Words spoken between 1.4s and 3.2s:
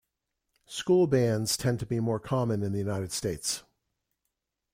tend to be more common in the United